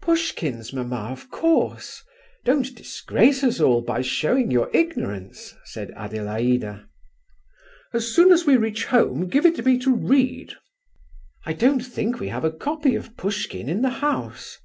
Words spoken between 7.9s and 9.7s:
"As soon as we reach home give it to